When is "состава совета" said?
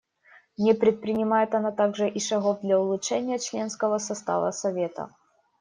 3.99-5.11